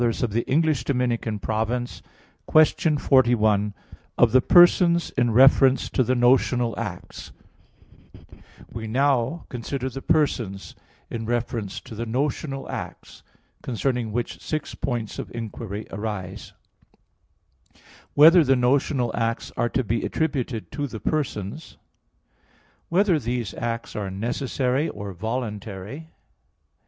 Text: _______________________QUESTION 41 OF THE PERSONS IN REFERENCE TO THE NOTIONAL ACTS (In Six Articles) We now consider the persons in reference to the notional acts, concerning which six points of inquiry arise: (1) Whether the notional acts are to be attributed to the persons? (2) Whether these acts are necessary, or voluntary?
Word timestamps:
_______________________QUESTION 2.47 2.97
41 2.97 3.73
OF 4.17 4.31
THE 4.31 4.41
PERSONS 4.41 5.11
IN 5.11 5.29
REFERENCE 5.29 5.89
TO 5.91 6.01
THE 6.03 6.15
NOTIONAL 6.15 6.73
ACTS 6.75 7.31
(In 7.31 7.39
Six 8.11 8.23
Articles) 8.33 8.43
We 8.71 8.87
now 8.87 9.45
consider 9.49 9.89
the 9.91 10.01
persons 10.01 10.73
in 11.11 11.27
reference 11.27 11.79
to 11.81 11.93
the 11.93 12.07
notional 12.07 12.67
acts, 12.67 13.21
concerning 13.61 14.11
which 14.11 14.41
six 14.41 14.73
points 14.73 15.19
of 15.19 15.29
inquiry 15.35 15.85
arise: 15.91 16.53
(1) 18.15 18.25
Whether 18.25 18.43
the 18.43 18.55
notional 18.55 19.15
acts 19.15 19.51
are 19.55 19.69
to 19.69 19.83
be 19.83 20.01
attributed 20.03 20.71
to 20.71 20.87
the 20.87 20.99
persons? 20.99 21.73
(2) 22.89 22.95
Whether 22.95 23.19
these 23.19 23.53
acts 23.53 23.95
are 23.95 24.09
necessary, 24.09 24.89
or 24.89 25.13
voluntary? 25.13 26.09